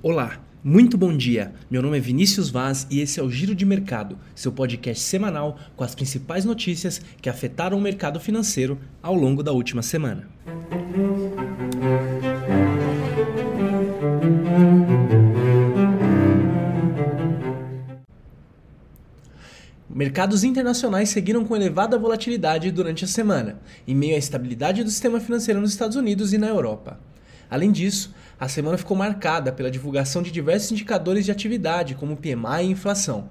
Olá, 0.00 0.40
muito 0.62 0.96
bom 0.96 1.16
dia. 1.16 1.52
Meu 1.68 1.82
nome 1.82 1.96
é 1.96 2.00
Vinícius 2.00 2.50
Vaz 2.50 2.86
e 2.88 3.00
esse 3.00 3.18
é 3.18 3.22
o 3.22 3.28
Giro 3.28 3.52
de 3.52 3.66
Mercado, 3.66 4.16
seu 4.32 4.52
podcast 4.52 5.02
semanal 5.02 5.58
com 5.74 5.82
as 5.82 5.92
principais 5.92 6.44
notícias 6.44 7.02
que 7.20 7.28
afetaram 7.28 7.76
o 7.76 7.80
mercado 7.80 8.20
financeiro 8.20 8.78
ao 9.02 9.16
longo 9.16 9.42
da 9.42 9.50
última 9.50 9.82
semana. 9.82 10.28
Mercados 19.90 20.44
internacionais 20.44 21.08
seguiram 21.08 21.44
com 21.44 21.56
elevada 21.56 21.98
volatilidade 21.98 22.70
durante 22.70 23.04
a 23.04 23.08
semana, 23.08 23.58
em 23.84 23.96
meio 23.96 24.14
à 24.14 24.18
estabilidade 24.18 24.84
do 24.84 24.90
sistema 24.90 25.18
financeiro 25.18 25.60
nos 25.60 25.72
Estados 25.72 25.96
Unidos 25.96 26.32
e 26.32 26.38
na 26.38 26.46
Europa. 26.46 27.00
Além 27.50 27.72
disso, 27.72 28.14
a 28.40 28.48
semana 28.48 28.78
ficou 28.78 28.96
marcada 28.96 29.50
pela 29.50 29.70
divulgação 29.70 30.22
de 30.22 30.30
diversos 30.30 30.70
indicadores 30.70 31.24
de 31.24 31.32
atividade, 31.32 31.96
como 31.96 32.16
PMI 32.16 32.62
e 32.62 32.70
inflação, 32.70 33.28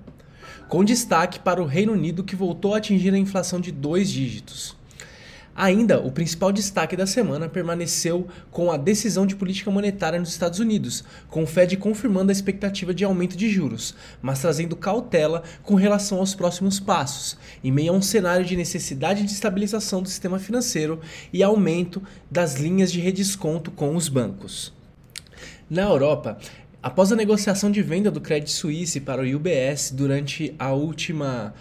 com 0.68 0.84
destaque 0.84 1.40
para 1.40 1.62
o 1.62 1.66
Reino 1.66 1.94
Unido, 1.94 2.26
que 2.26 2.36
voltou 2.36 2.74
a 2.74 2.78
atingir 2.78 3.14
a 3.14 3.18
inflação 3.18 3.62
de 3.62 3.72
dois 3.72 4.10
dígitos. 4.10 4.76
Ainda, 5.56 6.00
o 6.00 6.12
principal 6.12 6.52
destaque 6.52 6.96
da 6.96 7.08
semana 7.08 7.50
permaneceu 7.50 8.28
com 8.52 8.72
a 8.72 8.78
decisão 8.78 9.26
de 9.26 9.36
política 9.36 9.72
monetária 9.72 10.20
nos 10.20 10.30
Estados 10.30 10.60
Unidos, 10.60 11.04
com 11.30 11.42
o 11.42 11.48
Fed 11.48 11.78
confirmando 11.78 12.30
a 12.30 12.32
expectativa 12.32 12.94
de 12.94 13.04
aumento 13.04 13.36
de 13.36 13.50
juros, 13.50 13.96
mas 14.22 14.40
trazendo 14.40 14.76
cautela 14.76 15.42
com 15.64 15.74
relação 15.74 16.20
aos 16.20 16.36
próximos 16.36 16.80
passos, 16.80 17.38
em 17.64 17.72
meio 17.72 17.92
a 17.92 17.96
um 17.96 18.04
cenário 18.04 18.46
de 18.46 18.56
necessidade 18.56 19.24
de 19.24 19.32
estabilização 19.32 20.04
do 20.04 20.10
sistema 20.10 20.38
financeiro 20.38 21.00
e 21.34 21.42
aumento 21.42 22.04
das 22.30 22.56
linhas 22.58 22.92
de 22.92 23.00
redesconto 23.00 23.72
com 23.72 23.96
os 23.96 24.10
bancos. 24.10 24.78
Na 25.70 25.84
Europa, 25.84 26.38
após 26.82 27.12
a 27.12 27.16
negociação 27.16 27.70
de 27.70 27.82
venda 27.82 28.10
do 28.10 28.22
Credit 28.22 28.52
Suisse 28.52 29.00
para 29.00 29.22
o 29.22 29.36
UBS 29.36 29.92
durante 29.92 30.54
a 30.58 30.72
última 30.72 31.54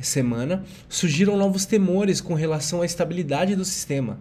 semana, 0.00 0.64
surgiram 0.88 1.36
novos 1.36 1.64
temores 1.64 2.20
com 2.20 2.34
relação 2.34 2.82
à 2.82 2.86
estabilidade 2.86 3.54
do 3.54 3.64
sistema, 3.64 4.18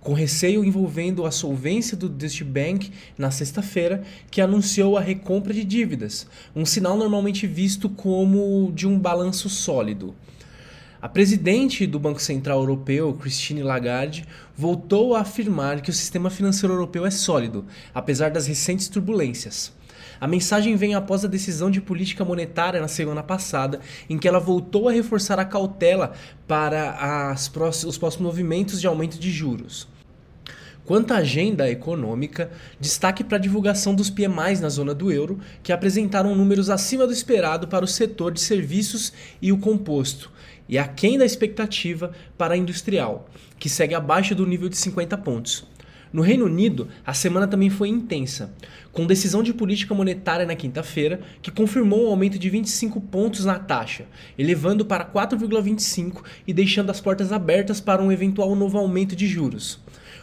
com 0.00 0.12
receio 0.12 0.64
envolvendo 0.64 1.26
a 1.26 1.30
solvência 1.30 1.96
do 1.96 2.08
Deutsche 2.08 2.44
Bank 2.44 2.90
na 3.16 3.30
sexta-feira, 3.30 4.02
que 4.30 4.40
anunciou 4.40 4.96
a 4.96 5.00
recompra 5.00 5.52
de 5.52 5.64
dívidas, 5.64 6.26
um 6.54 6.64
sinal 6.64 6.96
normalmente 6.96 7.46
visto 7.46 7.88
como 7.88 8.72
de 8.74 8.86
um 8.86 8.98
balanço 8.98 9.48
sólido. 9.48 10.14
A 11.00 11.08
presidente 11.08 11.86
do 11.86 11.96
Banco 11.96 12.20
Central 12.20 12.58
Europeu, 12.58 13.14
Christine 13.14 13.62
Lagarde, 13.62 14.24
voltou 14.56 15.14
a 15.14 15.20
afirmar 15.20 15.80
que 15.80 15.90
o 15.90 15.92
sistema 15.92 16.28
financeiro 16.28 16.74
europeu 16.74 17.06
é 17.06 17.10
sólido, 17.10 17.64
apesar 17.94 18.32
das 18.32 18.48
recentes 18.48 18.88
turbulências. 18.88 19.72
A 20.20 20.26
mensagem 20.26 20.74
vem 20.74 20.96
após 20.96 21.24
a 21.24 21.28
decisão 21.28 21.70
de 21.70 21.80
política 21.80 22.24
monetária 22.24 22.80
na 22.80 22.88
semana 22.88 23.22
passada, 23.22 23.78
em 24.10 24.18
que 24.18 24.26
ela 24.26 24.40
voltou 24.40 24.88
a 24.88 24.92
reforçar 24.92 25.38
a 25.38 25.44
cautela 25.44 26.14
para 26.48 27.32
próximos, 27.52 27.94
os 27.94 27.96
próximos 27.96 28.26
movimentos 28.26 28.80
de 28.80 28.88
aumento 28.88 29.20
de 29.20 29.30
juros. 29.30 29.86
Quanto 30.84 31.12
à 31.12 31.18
agenda 31.18 31.70
econômica, 31.70 32.50
destaque 32.80 33.22
para 33.22 33.36
a 33.36 33.40
divulgação 33.40 33.94
dos 33.94 34.08
PMIs 34.10 34.60
na 34.60 34.70
zona 34.70 34.94
do 34.94 35.12
euro, 35.12 35.38
que 35.62 35.70
apresentaram 35.70 36.34
números 36.34 36.70
acima 36.70 37.06
do 37.06 37.12
esperado 37.12 37.68
para 37.68 37.84
o 37.84 37.88
setor 37.88 38.32
de 38.32 38.40
serviços 38.40 39.12
e 39.40 39.52
o 39.52 39.58
composto, 39.58 40.32
e 40.68 40.78
aquém 40.78 41.16
da 41.16 41.24
expectativa 41.24 42.12
para 42.36 42.54
a 42.54 42.56
industrial, 42.56 43.28
que 43.58 43.68
segue 43.68 43.94
abaixo 43.94 44.34
do 44.34 44.46
nível 44.46 44.68
de 44.68 44.76
50 44.76 45.16
pontos. 45.18 45.66
No 46.10 46.22
Reino 46.22 46.46
Unido, 46.46 46.88
a 47.04 47.12
semana 47.12 47.46
também 47.46 47.68
foi 47.68 47.88
intensa, 47.88 48.54
com 48.92 49.06
decisão 49.06 49.42
de 49.42 49.52
política 49.52 49.94
monetária 49.94 50.46
na 50.46 50.56
quinta-feira 50.56 51.20
que 51.42 51.50
confirmou 51.50 52.06
um 52.06 52.10
aumento 52.10 52.38
de 52.38 52.48
25 52.48 52.98
pontos 53.00 53.44
na 53.44 53.58
taxa, 53.58 54.06
elevando 54.38 54.86
para 54.86 55.04
4,25 55.04 56.22
e 56.46 56.52
deixando 56.52 56.90
as 56.90 57.00
portas 57.00 57.30
abertas 57.30 57.78
para 57.80 58.02
um 58.02 58.10
eventual 58.10 58.54
novo 58.56 58.78
aumento 58.78 59.14
de 59.14 59.26
juros. 59.26 59.80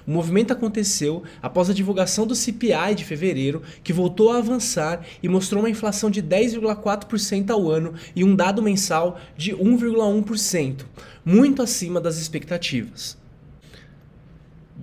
O 0.08 0.12
movimento 0.12 0.54
aconteceu 0.54 1.24
após 1.42 1.70
a 1.70 1.74
divulgação 1.74 2.28
do 2.28 2.36
CPI 2.36 2.94
de 2.96 3.04
fevereiro, 3.04 3.62
que 3.84 3.92
voltou 3.92 4.32
a 4.32 4.38
avançar 4.38 5.04
e 5.22 5.28
mostrou 5.28 5.64
uma 5.64 5.70
inflação 5.70 6.12
de 6.12 6.22
10,4% 6.22 7.50
ao 7.50 7.70
ano 7.70 7.94
e 8.16 8.24
um 8.24 8.36
dado 8.36 8.62
mensal 8.62 9.20
de 9.36 9.52
1,1%, 9.54 10.86
muito 11.26 11.62
acima 11.62 12.00
das 12.00 12.18
expectativas. 12.18 13.18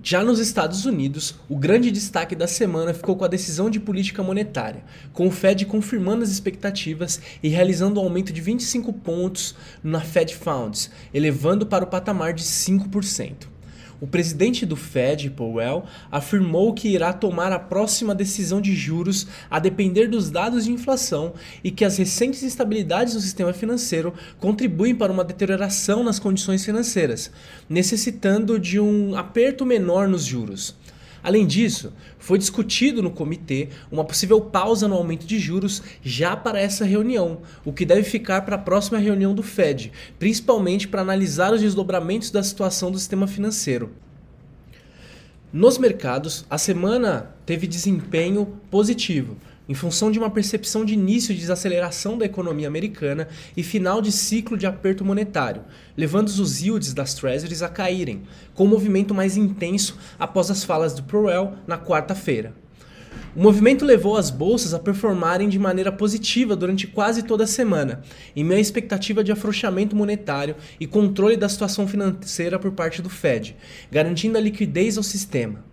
Já 0.05 0.25
nos 0.25 0.41
Estados 0.41 0.85
Unidos, 0.85 1.37
o 1.49 1.57
grande 1.57 1.89
destaque 1.89 2.35
da 2.35 2.49
semana 2.49 2.93
ficou 2.93 3.15
com 3.15 3.25
a 3.25 3.29
decisão 3.29 3.71
de 3.71 3.79
política 3.79 4.21
monetária, 4.21 4.83
com 5.13 5.29
o 5.29 5.31
Fed 5.31 5.65
confirmando 5.67 6.25
as 6.25 6.31
expectativas 6.31 7.21
e 7.41 7.49
realizando 7.49 8.01
um 8.01 8.03
aumento 8.03 8.33
de 8.33 8.41
25 8.41 8.93
pontos 8.95 9.55
na 9.85 10.01
Fed 10.01 10.35
Funds, 10.35 10.91
elevando 11.15 11.65
para 11.65 11.85
o 11.85 11.87
patamar 11.87 12.33
de 12.33 12.43
5%. 12.43 13.53
O 14.03 14.07
presidente 14.09 14.67
do 14.67 14.75
Fed, 14.75 15.31
Powell, 15.31 15.85
afirmou 16.11 16.75
que 16.75 16.89
irá 16.89 17.13
tomar 17.13 17.53
a 17.53 17.59
próxima 17.61 18.17
decisão 18.17 18.61
de 18.61 18.75
juros 18.75 19.29
a 19.49 19.61
depender 19.61 20.09
dos 20.09 20.29
dados 20.29 20.65
de 20.65 20.73
inflação 20.73 21.35
e 21.63 21.71
que 21.71 21.85
as 21.85 21.99
recentes 21.99 22.43
instabilidades 22.43 23.15
no 23.15 23.21
sistema 23.21 23.53
financeiro 23.53 24.13
contribuem 24.41 24.93
para 24.93 25.13
uma 25.13 25.23
deterioração 25.23 26.03
nas 26.03 26.19
condições 26.19 26.65
financeiras, 26.65 27.31
necessitando 27.71 28.59
de 28.59 28.81
um 28.81 29.15
aperto 29.15 29.65
menor 29.65 30.09
nos 30.09 30.25
juros. 30.25 30.75
Além 31.23 31.47
disso, 31.47 31.93
foi 32.19 32.37
discutido 32.37 33.01
no 33.01 33.11
comitê 33.11 33.69
uma 33.91 34.05
possível 34.05 34.41
pausa 34.41 34.89
no 34.89 34.97
aumento 34.97 35.25
de 35.25 35.39
juros 35.39 35.83
já 36.03 36.37
para 36.37 36.61
essa 36.61 36.85
reunião, 36.85 37.43
o 37.65 37.73
que 37.73 37.87
deve 37.87 38.03
ficar 38.03 38.43
para 38.43 38.57
a 38.57 38.59
próxima 38.59 38.99
reunião 38.99 39.33
do 39.35 39.43
Fed, 39.43 39.93
principalmente 40.19 40.89
para 40.89 41.03
analisar 41.03 41.53
os 41.53 41.61
desdobramentos 41.61 42.31
da 42.31 42.43
situação 42.43 42.91
do 42.91 42.99
sistema 42.99 43.27
financeiro. 43.27 43.91
Nos 45.53 45.79
mercados, 45.79 46.45
a 46.49 46.59
semana 46.59 47.35
teve 47.45 47.67
desempenho 47.67 48.59
positivo, 48.71 49.37
em 49.73 49.75
função 49.75 50.11
de 50.11 50.19
uma 50.19 50.29
percepção 50.29 50.85
de 50.85 50.93
início 50.93 51.33
de 51.33 51.41
desaceleração 51.41 52.19
da 52.19 52.27
economia 52.27 52.69
americana 52.69 53.27
e 53.57 53.63
final 53.63 54.03
de 54.03 54.13
ciclo 54.13 54.55
de 54.55 54.67
aperto 54.67 55.03
monetário, 55.03 55.63
levando 55.97 56.29
os 56.29 56.61
yields 56.61 56.93
das 56.93 57.15
treasuries 57.15 57.63
a 57.63 57.71
caírem, 57.71 58.25
com 58.53 58.65
um 58.65 58.69
movimento 58.69 59.15
mais 59.15 59.35
intenso 59.35 59.97
após 60.19 60.51
as 60.51 60.63
falas 60.63 60.93
do 60.93 61.03
Powell 61.05 61.55
na 61.67 61.79
quarta-feira. 61.79 62.55
O 63.35 63.41
movimento 63.41 63.83
levou 63.83 64.19
as 64.19 64.29
bolsas 64.29 64.75
a 64.75 64.79
performarem 64.79 65.49
de 65.49 65.59
maneira 65.59 65.91
positiva 65.91 66.55
durante 66.55 66.87
quase 66.87 67.23
toda 67.23 67.45
a 67.45 67.47
semana, 67.47 68.03
em 68.37 68.45
meio 68.45 68.59
à 68.59 68.61
expectativa 68.61 69.25
de 69.25 69.33
afrouxamento 69.33 69.97
monetário 69.97 70.55
e 70.79 70.87
controle 70.87 71.35
da 71.35 71.49
situação 71.49 71.89
financeira 71.89 72.59
por 72.59 72.73
parte 72.73 73.01
do 73.01 73.09
Fed, 73.09 73.57
garantindo 73.91 74.37
a 74.37 74.41
liquidez 74.41 74.99
ao 74.99 75.03
sistema. 75.03 75.72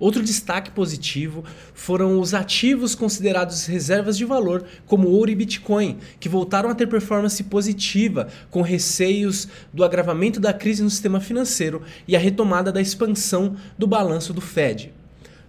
Outro 0.00 0.22
destaque 0.22 0.70
positivo 0.70 1.44
foram 1.74 2.18
os 2.18 2.32
ativos 2.32 2.94
considerados 2.94 3.66
reservas 3.66 4.16
de 4.16 4.24
valor, 4.24 4.64
como 4.86 5.08
ouro 5.08 5.30
e 5.30 5.34
Bitcoin, 5.34 5.98
que 6.18 6.28
voltaram 6.28 6.70
a 6.70 6.74
ter 6.74 6.86
performance 6.86 7.44
positiva 7.44 8.28
com 8.50 8.62
receios 8.62 9.46
do 9.74 9.84
agravamento 9.84 10.40
da 10.40 10.54
crise 10.54 10.82
no 10.82 10.88
sistema 10.88 11.20
financeiro 11.20 11.82
e 12.08 12.16
a 12.16 12.18
retomada 12.18 12.72
da 12.72 12.80
expansão 12.80 13.56
do 13.76 13.86
balanço 13.86 14.32
do 14.32 14.40
Fed. 14.40 14.90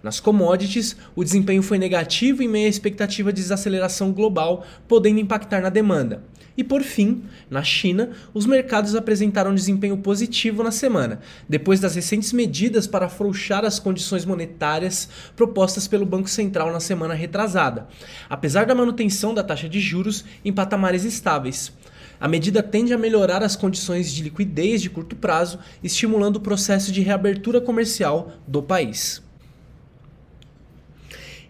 Nas 0.02 0.20
commodities, 0.20 0.96
o 1.14 1.24
desempenho 1.24 1.62
foi 1.62 1.78
negativo 1.78 2.42
em 2.42 2.48
meio 2.48 2.66
à 2.66 2.68
expectativa 2.68 3.32
de 3.32 3.40
desaceleração 3.40 4.12
global, 4.12 4.66
podendo 4.86 5.20
impactar 5.20 5.62
na 5.62 5.70
demanda. 5.70 6.22
E 6.56 6.62
por 6.62 6.82
fim, 6.82 7.22
na 7.50 7.62
China, 7.62 8.10
os 8.34 8.46
mercados 8.46 8.94
apresentaram 8.94 9.54
desempenho 9.54 9.96
positivo 9.96 10.62
na 10.62 10.70
semana, 10.70 11.20
depois 11.48 11.80
das 11.80 11.94
recentes 11.94 12.32
medidas 12.32 12.86
para 12.86 13.06
afrouxar 13.06 13.64
as 13.64 13.78
condições 13.78 14.24
monetárias 14.24 15.08
propostas 15.34 15.88
pelo 15.88 16.04
Banco 16.04 16.28
Central 16.28 16.72
na 16.72 16.80
semana 16.80 17.14
retrasada, 17.14 17.88
apesar 18.28 18.66
da 18.66 18.74
manutenção 18.74 19.32
da 19.32 19.42
taxa 19.42 19.68
de 19.68 19.80
juros 19.80 20.24
em 20.44 20.52
patamares 20.52 21.04
estáveis. 21.04 21.72
A 22.20 22.28
medida 22.28 22.62
tende 22.62 22.92
a 22.92 22.98
melhorar 22.98 23.42
as 23.42 23.56
condições 23.56 24.12
de 24.12 24.22
liquidez 24.22 24.80
de 24.80 24.88
curto 24.88 25.16
prazo, 25.16 25.58
estimulando 25.82 26.36
o 26.36 26.40
processo 26.40 26.92
de 26.92 27.00
reabertura 27.00 27.60
comercial 27.60 28.32
do 28.46 28.62
país. 28.62 29.20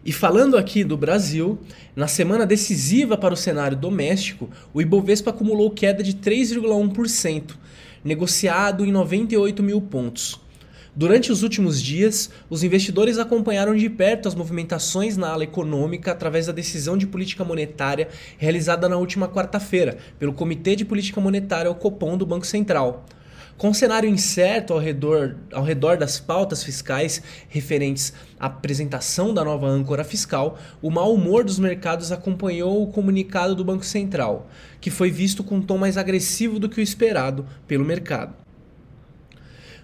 E 0.04 0.12
falando 0.12 0.56
aqui 0.56 0.82
do 0.82 0.96
Brasil, 0.96 1.60
na 1.94 2.08
semana 2.08 2.44
decisiva 2.44 3.16
para 3.16 3.34
o 3.34 3.37
cenário 3.37 3.76
doméstico, 3.76 4.50
o 4.75 4.82
Ibovespa 4.82 5.31
acumulou 5.31 5.70
queda 5.70 6.02
de 6.02 6.14
3,1%, 6.14 7.52
negociado 8.02 8.84
em 8.84 8.90
98 8.90 9.62
mil 9.62 9.81
pontos. 9.81 10.40
Durante 10.94 11.31
os 11.31 11.44
últimos 11.44 11.81
dias, 11.81 12.31
os 12.50 12.64
investidores 12.64 13.16
acompanharam 13.16 13.75
de 13.76 13.88
perto 13.88 14.28
as 14.28 14.34
movimentações 14.34 15.16
na 15.16 15.31
ala 15.31 15.44
econômica 15.44 16.10
através 16.10 16.46
da 16.46 16.52
decisão 16.52 16.99
de 16.99 17.06
política 17.06 17.44
monetária 17.44 18.08
realizada 18.37 18.88
na 18.88 18.96
última 18.96 19.28
quarta-feira 19.28 19.96
pelo 20.19 20.34
Comitê 20.34 20.75
de 20.75 20.84
Política 20.84 21.20
Monetária, 21.20 21.70
o 21.70 21.75
Copom, 21.76 22.19
do 22.19 22.26
Banco 22.26 22.46
Central. 22.46 23.06
Com 23.56 23.69
um 23.69 23.75
cenário 23.75 24.08
incerto 24.08 24.72
ao 24.72 24.78
redor, 24.81 25.37
ao 25.52 25.62
redor 25.62 25.96
das 25.96 26.19
pautas 26.19 26.64
fiscais 26.64 27.22
referentes 27.49 28.12
à 28.40 28.46
apresentação 28.46 29.32
da 29.32 29.44
nova 29.44 29.69
âncora 29.69 30.02
fiscal, 30.02 30.58
o 30.81 30.90
mau 30.90 31.14
humor 31.14 31.44
dos 31.44 31.58
mercados 31.58 32.10
acompanhou 32.10 32.82
o 32.82 32.88
comunicado 32.88 33.54
do 33.54 33.64
Banco 33.64 33.84
Central, 33.84 34.49
que 34.81 34.90
foi 34.90 35.10
visto 35.10 35.44
com 35.44 35.56
um 35.56 35.62
tom 35.62 35.78
mais 35.78 35.96
agressivo 35.96 36.58
do 36.58 36.69
que 36.69 36.81
o 36.81 36.82
esperado 36.82 37.46
pelo 37.69 37.84
mercado. 37.84 38.34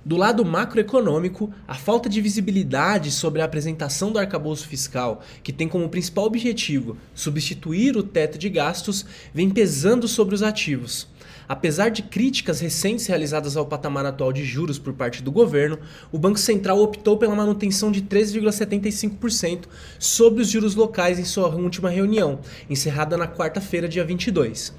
Do 0.04 0.16
lado 0.16 0.44
macroeconômico, 0.44 1.52
a 1.66 1.74
falta 1.74 2.08
de 2.08 2.20
visibilidade 2.20 3.10
sobre 3.10 3.42
a 3.42 3.44
apresentação 3.44 4.10
do 4.10 4.18
arcabouço 4.18 4.66
fiscal, 4.66 5.22
que 5.42 5.52
tem 5.52 5.68
como 5.68 5.88
principal 5.88 6.24
objetivo 6.24 6.96
substituir 7.14 7.96
o 7.96 8.02
teto 8.02 8.38
de 8.38 8.48
gastos, 8.48 9.04
vem 9.34 9.50
pesando 9.50 10.08
sobre 10.08 10.34
os 10.34 10.42
ativos. 10.42 11.08
Apesar 11.48 11.88
de 11.88 12.02
críticas 12.02 12.60
recentes 12.60 13.06
realizadas 13.06 13.56
ao 13.56 13.64
patamar 13.64 14.04
atual 14.04 14.34
de 14.34 14.44
juros 14.44 14.78
por 14.78 14.92
parte 14.92 15.22
do 15.22 15.32
governo, 15.32 15.78
o 16.12 16.18
Banco 16.18 16.38
Central 16.38 16.78
optou 16.78 17.16
pela 17.16 17.34
manutenção 17.34 17.90
de 17.90 18.02
3,75% 18.02 19.64
sobre 19.98 20.42
os 20.42 20.48
juros 20.48 20.74
locais 20.74 21.18
em 21.18 21.24
sua 21.24 21.48
última 21.48 21.88
reunião, 21.88 22.40
encerrada 22.68 23.16
na 23.16 23.26
quarta-feira, 23.26 23.88
dia 23.88 24.04
22. 24.04 24.74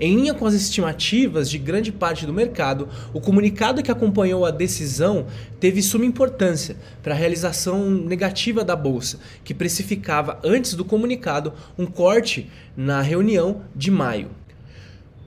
Em 0.00 0.14
linha 0.14 0.34
com 0.34 0.46
as 0.46 0.54
estimativas 0.54 1.48
de 1.48 1.58
grande 1.58 1.92
parte 1.92 2.26
do 2.26 2.32
mercado, 2.32 2.88
o 3.12 3.20
comunicado 3.20 3.82
que 3.82 3.90
acompanhou 3.90 4.44
a 4.44 4.50
decisão 4.50 5.26
teve 5.60 5.82
suma 5.82 6.04
importância 6.04 6.76
para 7.02 7.14
a 7.14 7.16
realização 7.16 7.88
negativa 7.90 8.64
da 8.64 8.74
bolsa, 8.74 9.20
que 9.44 9.54
precificava 9.54 10.40
antes 10.44 10.74
do 10.74 10.84
comunicado 10.84 11.52
um 11.76 11.86
corte 11.86 12.50
na 12.76 13.00
reunião 13.00 13.62
de 13.74 13.90
maio. 13.90 14.37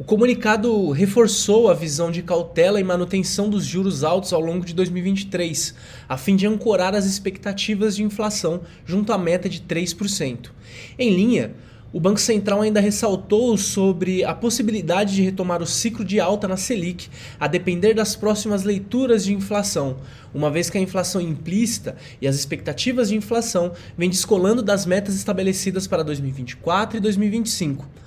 O 0.01 0.03
comunicado 0.03 0.89
reforçou 0.89 1.69
a 1.69 1.75
visão 1.75 2.09
de 2.09 2.23
cautela 2.23 2.79
e 2.79 2.83
manutenção 2.83 3.47
dos 3.47 3.63
juros 3.63 4.03
altos 4.03 4.33
ao 4.33 4.41
longo 4.41 4.65
de 4.65 4.73
2023, 4.73 5.75
a 6.09 6.17
fim 6.17 6.35
de 6.35 6.47
ancorar 6.47 6.95
as 6.95 7.05
expectativas 7.05 7.95
de 7.95 8.03
inflação 8.03 8.61
junto 8.83 9.13
à 9.13 9.17
meta 9.19 9.47
de 9.47 9.61
3%. 9.61 10.49
Em 10.97 11.13
linha, 11.13 11.53
o 11.93 11.99
Banco 11.99 12.19
Central 12.19 12.61
ainda 12.61 12.79
ressaltou 12.79 13.55
sobre 13.57 14.23
a 14.23 14.33
possibilidade 14.33 15.13
de 15.13 15.21
retomar 15.21 15.61
o 15.61 15.67
ciclo 15.67 16.03
de 16.03 16.19
alta 16.19 16.47
na 16.47 16.57
Selic, 16.57 17.07
a 17.39 17.45
depender 17.45 17.93
das 17.93 18.15
próximas 18.15 18.63
leituras 18.63 19.23
de 19.23 19.35
inflação, 19.35 19.97
uma 20.33 20.49
vez 20.49 20.67
que 20.67 20.79
a 20.79 20.81
inflação 20.81 21.21
implícita 21.21 21.95
e 22.19 22.27
as 22.27 22.35
expectativas 22.35 23.09
de 23.09 23.15
inflação 23.15 23.73
vêm 23.95 24.09
descolando 24.09 24.63
das 24.63 24.83
metas 24.83 25.13
estabelecidas 25.13 25.85
para 25.85 26.01
2024 26.01 26.97
e 26.97 26.99
2025 26.99 28.01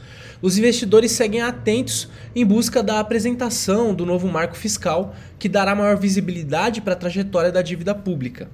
os 0.45 0.59
investidores 0.59 1.13
seguem 1.13 1.41
atentos 1.41 2.07
em 2.37 2.45
busca 2.45 2.83
da 2.83 3.01
apresentação 3.01 3.95
do 3.95 4.05
novo 4.05 4.29
marco 4.29 4.55
fiscal, 4.55 5.17
que 5.39 5.49
dará 5.49 5.75
maior 5.75 5.97
visibilidade 5.97 6.83
para 6.83 6.93
a 6.93 6.97
trajetória 6.97 7.51
da 7.51 7.63
dívida 7.63 7.95
pública. 7.95 8.51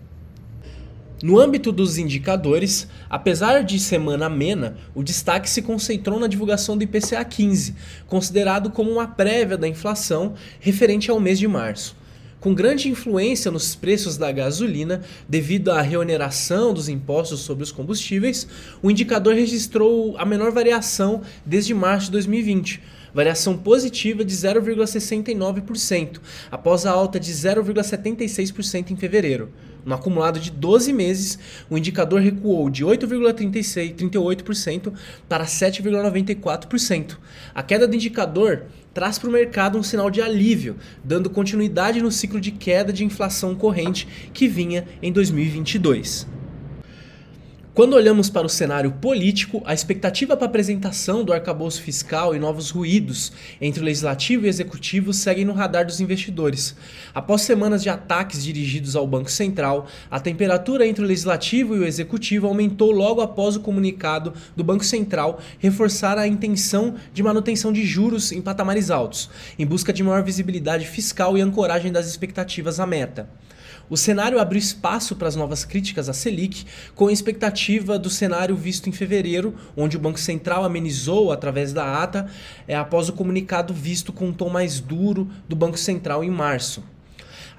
No 1.21 1.41
âmbito 1.41 1.73
dos 1.73 1.99
indicadores, 1.99 2.87
apesar 3.11 3.65
de 3.65 3.77
semana 3.81 4.27
amena, 4.27 4.77
o 4.95 5.03
destaque 5.03 5.51
se 5.51 5.63
concentrou 5.63 6.21
na 6.21 6.29
divulgação 6.29 6.79
do 6.79 6.85
IPCA 6.85 7.25
15, 7.25 7.75
considerado 8.07 8.71
como 8.71 8.89
uma 8.89 9.09
prévia 9.09 9.59
da 9.59 9.67
inflação 9.67 10.35
referente 10.61 11.11
ao 11.11 11.19
mês 11.19 11.41
de 11.41 11.49
março 11.49 11.97
com 12.41 12.55
grande 12.55 12.89
influência 12.89 13.51
nos 13.51 13.75
preços 13.75 14.17
da 14.17 14.33
gasolina 14.33 15.03
devido 15.29 15.71
à 15.71 15.83
reoneração 15.83 16.73
dos 16.73 16.89
impostos 16.89 17.41
sobre 17.41 17.63
os 17.63 17.71
combustíveis, 17.71 18.49
o 18.83 18.91
indicador 18.91 19.35
registrou 19.35 20.17
a 20.17 20.25
menor 20.25 20.51
variação 20.51 21.21
desde 21.45 21.75
março 21.75 22.07
de 22.07 22.13
2020, 22.13 22.83
variação 23.13 23.59
positiva 23.59 24.25
de 24.25 24.35
0,69%, 24.35 26.21
após 26.51 26.87
a 26.87 26.91
alta 26.91 27.21
de 27.21 27.31
0,76% 27.31 28.91
em 28.91 28.97
fevereiro. 28.97 29.51
No 29.85 29.95
acumulado 29.95 30.39
de 30.39 30.51
12 30.51 30.93
meses, 30.93 31.39
o 31.69 31.77
indicador 31.77 32.21
recuou 32.21 32.71
de 32.71 32.85
8,38% 32.85 34.93
para 35.29 35.45
7,94%. 35.45 37.17
A 37.55 37.63
queda 37.63 37.89
do 37.89 37.95
indicador 37.95 38.65
traz 38.93 39.19
para 39.19 39.29
o 39.29 39.33
mercado 39.33 39.79
um 39.79 39.83
sinal 39.83 40.11
de 40.11 40.21
alívio, 40.21 40.77
dando 41.05 41.31
continuidade 41.31 42.03
no 42.03 42.11
ciclo 42.11 42.41
de 42.41 42.51
queda 42.51 42.93
de 42.93 43.05
inflação 43.05 43.55
corrente 43.55 44.07
que 44.33 44.49
vinha 44.49 44.87
em 45.03 45.13
2022. 45.13 46.27
Quando 47.81 47.95
olhamos 47.95 48.29
para 48.29 48.47
o 48.47 48.51
cenário 48.51 48.93
político, 48.93 49.63
a 49.65 49.73
expectativa 49.73 50.37
para 50.37 50.45
a 50.45 50.51
apresentação 50.51 51.25
do 51.25 51.33
arcabouço 51.33 51.81
fiscal 51.81 52.37
e 52.37 52.39
novos 52.39 52.69
ruídos 52.69 53.33
entre 53.59 53.81
o 53.81 53.85
legislativo 53.87 54.45
e 54.45 54.49
o 54.49 54.51
executivo 54.51 55.15
seguem 55.15 55.47
no 55.47 55.55
radar 55.55 55.87
dos 55.87 55.99
investidores. 55.99 56.77
Após 57.15 57.41
semanas 57.41 57.83
de 57.83 57.89
ataques 57.89 58.45
dirigidos 58.45 58.97
ao 58.97 59.07
Banco 59.07 59.31
Central, 59.31 59.87
a 60.11 60.21
temperatura 60.21 60.87
entre 60.87 61.03
o 61.03 61.07
legislativo 61.07 61.75
e 61.75 61.79
o 61.79 61.87
executivo 61.87 62.47
aumentou 62.47 62.91
logo 62.91 63.23
após 63.23 63.57
o 63.57 63.61
comunicado 63.61 64.35
do 64.55 64.63
Banco 64.63 64.85
Central 64.85 65.41
reforçar 65.59 66.19
a 66.19 66.29
intenção 66.29 66.97
de 67.15 67.23
manutenção 67.23 67.73
de 67.73 67.87
juros 67.87 68.31
em 68.31 68.43
patamares 68.43 68.91
altos, 68.91 69.31
em 69.59 69.65
busca 69.65 69.91
de 69.91 70.03
maior 70.03 70.23
visibilidade 70.23 70.87
fiscal 70.87 71.39
e 71.39 71.41
ancoragem 71.41 71.91
das 71.91 72.07
expectativas 72.07 72.79
à 72.79 72.87
meta. 72.87 73.27
O 73.89 73.97
cenário 73.97 74.39
abriu 74.39 74.59
espaço 74.59 75.17
para 75.17 75.29
as 75.29 75.37
novas 75.37 75.65
críticas 75.65 76.09
à 76.09 76.13
Selic, 76.13 76.65
com 76.95 77.09
a 77.09 77.13
expectativa 77.13 77.99
do 77.99 78.11
cenário 78.11 78.57
visto 78.57 78.89
em 78.89 78.93
fevereiro, 78.93 79.55
onde 79.77 79.97
o 79.97 80.01
Banco 80.01 80.21
Central 80.21 80.65
amenizou 80.65 81.33
através 81.33 81.73
da 81.73 82.03
ata, 82.03 82.29
é, 82.69 82.77
após 82.77 83.09
o 83.09 83.13
comunicado 83.13 83.75
visto 83.75 84.13
com 84.13 84.29
um 84.29 84.33
tom 84.33 84.49
mais 84.49 84.81
duro 84.81 85.29
do 85.49 85.57
Banco 85.57 85.79
Central 85.79 86.23
em 86.23 86.31
março. 86.31 86.83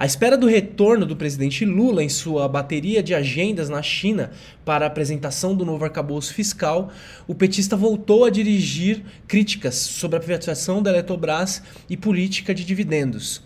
À 0.02 0.06
espera 0.06 0.36
do 0.36 0.48
retorno 0.48 1.06
do 1.06 1.16
presidente 1.16 1.64
Lula 1.64 2.04
em 2.04 2.10
sua 2.10 2.48
bateria 2.48 3.04
de 3.04 3.14
agendas 3.14 3.70
na 3.70 3.84
China 3.84 4.32
para 4.66 4.86
a 4.86 4.88
apresentação 4.88 5.56
do 5.56 5.64
novo 5.64 5.84
arcabouço 5.84 6.34
fiscal, 6.34 6.92
o 7.28 7.36
petista 7.36 7.78
voltou 7.78 8.26
a 8.26 8.32
dirigir 8.32 9.04
críticas 9.28 9.76
sobre 9.76 10.18
a 10.18 10.20
privatização 10.20 10.82
da 10.82 10.90
Eletrobras 10.90 11.62
e 11.88 11.96
política 11.96 12.52
de 12.52 12.66
dividendos. 12.66 13.44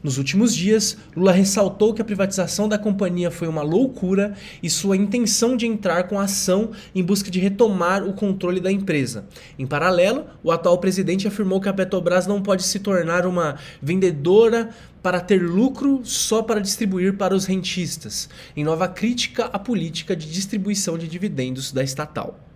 Nos 0.00 0.16
últimos 0.16 0.54
dias, 0.54 0.96
Lula 1.16 1.32
ressaltou 1.32 1.92
que 1.92 2.00
a 2.00 2.04
privatização 2.04 2.68
da 2.68 2.78
companhia 2.78 3.32
foi 3.32 3.48
uma 3.48 3.62
loucura 3.62 4.34
e 4.62 4.70
sua 4.70 4.96
intenção 4.96 5.56
de 5.56 5.66
entrar 5.66 6.04
com 6.04 6.20
ação 6.20 6.70
em 6.94 7.02
busca 7.02 7.28
de 7.28 7.40
retomar 7.40 8.04
o 8.04 8.12
controle 8.12 8.60
da 8.60 8.70
empresa. 8.70 9.26
Em 9.58 9.66
paralelo, 9.66 10.26
o 10.42 10.52
atual 10.52 10.78
presidente 10.78 11.26
afirmou 11.26 11.60
que 11.60 11.68
a 11.68 11.72
Petrobras 11.72 12.28
não 12.28 12.40
pode 12.40 12.62
se 12.62 12.78
tornar 12.78 13.26
uma 13.26 13.56
vendedora 13.82 14.70
para 15.02 15.20
ter 15.20 15.42
lucro 15.42 16.00
só 16.04 16.42
para 16.42 16.60
distribuir 16.60 17.16
para 17.16 17.34
os 17.34 17.44
rentistas, 17.44 18.28
em 18.56 18.62
nova 18.62 18.86
crítica 18.86 19.46
à 19.46 19.58
política 19.58 20.14
de 20.14 20.30
distribuição 20.30 20.96
de 20.96 21.08
dividendos 21.08 21.72
da 21.72 21.82
estatal. 21.82 22.47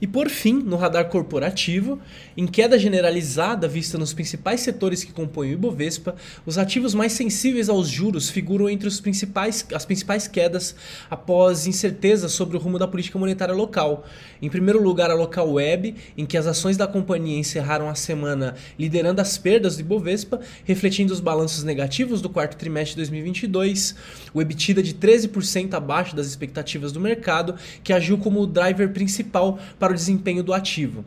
E 0.00 0.06
por 0.06 0.30
fim, 0.30 0.54
no 0.54 0.76
radar 0.76 1.08
corporativo, 1.10 2.00
em 2.34 2.46
queda 2.46 2.78
generalizada 2.78 3.68
vista 3.68 3.98
nos 3.98 4.14
principais 4.14 4.60
setores 4.60 5.04
que 5.04 5.12
compõem 5.12 5.50
o 5.50 5.52
Ibovespa, 5.52 6.16
os 6.46 6.56
ativos 6.56 6.94
mais 6.94 7.12
sensíveis 7.12 7.68
aos 7.68 7.88
juros 7.88 8.30
figuram 8.30 8.68
entre 8.68 8.88
os 8.88 8.98
principais, 8.98 9.66
as 9.74 9.84
principais 9.84 10.26
quedas 10.26 10.74
após 11.10 11.66
incerteza 11.66 12.28
sobre 12.28 12.56
o 12.56 12.60
rumo 12.60 12.78
da 12.78 12.88
política 12.88 13.18
monetária 13.18 13.54
local. 13.54 14.06
Em 14.40 14.48
primeiro 14.48 14.82
lugar, 14.82 15.10
a 15.10 15.14
Local 15.14 15.52
Web, 15.52 15.94
em 16.16 16.24
que 16.24 16.38
as 16.38 16.46
ações 16.46 16.78
da 16.78 16.86
companhia 16.86 17.38
encerraram 17.38 17.88
a 17.88 17.94
semana 17.94 18.54
liderando 18.78 19.20
as 19.20 19.36
perdas 19.36 19.76
do 19.76 19.82
Ibovespa, 19.82 20.40
refletindo 20.64 21.12
os 21.12 21.20
balanços 21.20 21.62
negativos 21.62 22.22
do 22.22 22.30
quarto 22.30 22.56
trimestre 22.56 22.92
de 22.92 22.96
2022, 22.96 23.94
o 24.32 24.40
EBITDA 24.40 24.82
de 24.82 24.94
13% 24.94 25.74
abaixo 25.74 26.16
das 26.16 26.26
expectativas 26.26 26.90
do 26.90 27.00
mercado, 27.00 27.54
que 27.84 27.92
agiu 27.92 28.16
como 28.16 28.40
o 28.40 28.46
driver 28.46 28.90
principal 28.90 29.58
para 29.78 29.89
para 29.90 29.94
o 29.94 29.94
desempenho 29.94 30.42
do 30.44 30.54
ativo. 30.54 31.04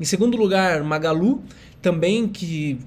Em 0.00 0.04
segundo 0.04 0.36
lugar, 0.38 0.82
Magalu, 0.82 1.42
também 1.80 2.26
que 2.26 2.78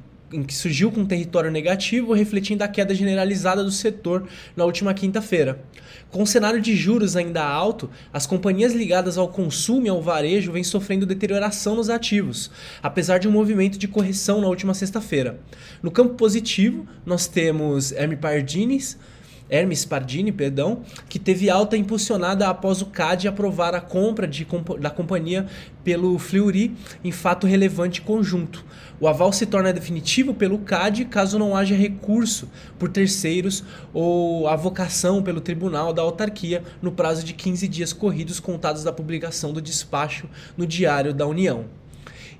que 0.48 0.56
surgiu 0.56 0.92
com 0.92 1.02
um 1.02 1.06
território 1.06 1.50
negativo, 1.52 2.12
refletindo 2.12 2.64
a 2.64 2.68
queda 2.68 2.94
generalizada 2.94 3.64
do 3.64 3.72
setor 3.72 4.28
na 4.54 4.66
última 4.66 4.94
quinta-feira. 4.94 5.64
Com 6.10 6.24
o 6.24 6.28
cenário 6.28 6.60
de 6.60 6.76
juros 6.76 7.16
ainda 7.16 7.46
alto, 7.46 7.90
as 8.12 8.26
companhias 8.26 8.74
ligadas 8.74 9.18
ao 9.18 9.30
consumo 9.30 9.86
e 9.86 9.90
ao 9.90 10.02
varejo 10.02 10.52
vêm 10.52 10.64
sofrendo 10.64 11.06
deterioração 11.06 11.76
nos 11.76 11.90
ativos, 11.90 12.52
apesar 12.82 13.20
de 13.20 13.30
um 13.30 13.32
movimento 13.32 13.78
de 13.78 13.88
correção 13.88 14.42
na 14.42 14.48
última 14.48 14.74
sexta-feira. 14.74 15.40
No 15.82 15.92
campo 15.92 16.16
positivo, 16.16 16.86
nós 17.06 17.28
temos 17.28 17.94
Hermes 17.94 18.20
Pardines, 18.20 18.98
Hermes 19.50 19.86
Pardini, 19.86 20.32
perdão, 20.32 20.82
que 21.08 21.20
teve 21.20 21.50
alta 21.50 21.78
impulsionada 21.78 22.48
após 22.48 22.82
o 22.82 22.88
CAD 22.88 23.28
aprovar 23.28 23.76
a 23.76 23.82
compra 23.82 24.28
de, 24.28 24.46
da 24.80 24.90
companhia 24.90 25.46
pelo 25.84 26.18
Fleury 26.18 26.76
em 27.04 27.12
fato 27.12 27.46
relevante 27.46 28.02
conjunto. 28.02 28.66
O 29.00 29.08
aval 29.08 29.32
se 29.32 29.46
torna 29.46 29.74
definitivo 29.74 30.34
pelo 30.34 30.60
CAD 30.60 31.06
caso 31.06 31.38
não 31.38 31.56
haja 31.56 31.76
recurso 31.76 32.50
por 32.80 32.90
terceiros 32.90 33.64
ou 33.94 34.48
avocação 34.48 35.22
pelo 35.22 35.42
tribunal 35.42 35.94
da 35.94 36.02
autarquia 36.02 36.64
no 36.82 36.92
prazo 36.92 37.24
de 37.24 37.34
15 37.34 37.68
dias 37.68 37.94
corridos 37.94 38.40
contados 38.40 38.84
da 38.84 38.92
publicação 38.92 39.54
do 39.54 39.62
despacho 39.62 40.28
no 40.58 40.66
Diário 40.66 41.14
da 41.14 41.28
União. 41.28 41.66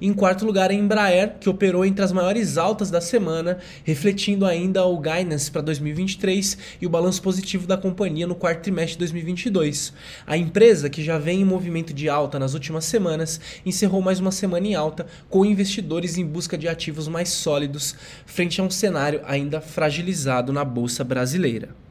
Em 0.02 0.14
quarto 0.14 0.46
lugar, 0.46 0.70
a 0.70 0.74
Embraer, 0.74 1.36
que 1.40 1.50
operou 1.50 1.86
entre 1.86 2.04
as 2.04 2.12
maiores 2.12 2.58
altas 2.58 2.92
da 2.92 3.00
semana, 3.00 3.58
refletindo 3.84 4.46
ainda 4.46 4.84
o 4.86 5.00
guidance 5.00 5.50
para 5.50 5.62
2023 5.62 6.58
e 6.82 6.86
o 6.86 6.90
balanço 6.90 7.22
positivo 7.22 7.66
da 7.66 7.78
companhia 7.78 8.28
no 8.28 8.36
quarto 8.36 8.62
trimestre 8.62 8.94
de 8.94 9.00
2022. 9.00 9.94
A 10.28 10.38
empresa, 10.38 10.90
que 10.90 11.04
já 11.04 11.18
vem 11.18 11.42
em 11.42 11.46
movimento 11.46 11.94
de 11.94 12.10
alta 12.10 12.38
nas 12.38 12.54
últimas 12.54 12.86
semanas, 12.86 13.40
encerrou 13.66 14.02
mais 14.02 14.20
uma 14.20 14.32
semana 14.32 14.68
em 14.68 14.76
alta, 14.76 15.06
com 15.30 15.46
investidores 15.46 16.18
em 16.18 16.26
busca 16.26 16.58
de 16.58 16.68
ativos 16.68 17.08
mais 17.08 17.30
sólidos, 17.30 17.96
frente 18.26 18.60
a 18.60 18.64
um 18.64 18.70
cenário 18.70 19.22
ainda 19.26 19.62
fragilizado 19.62 20.52
na 20.52 20.66
bolsa 20.66 21.04
brasileira. 21.04 21.85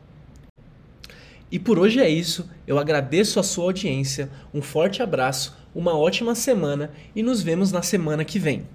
E 1.50 1.58
por 1.58 1.78
hoje 1.78 2.00
é 2.00 2.08
isso. 2.08 2.48
Eu 2.66 2.78
agradeço 2.78 3.38
a 3.38 3.42
sua 3.42 3.64
audiência, 3.64 4.30
um 4.52 4.62
forte 4.62 5.02
abraço, 5.02 5.56
uma 5.74 5.96
ótima 5.96 6.34
semana 6.34 6.90
e 7.14 7.22
nos 7.22 7.42
vemos 7.42 7.70
na 7.72 7.82
semana 7.82 8.24
que 8.24 8.38
vem. 8.38 8.66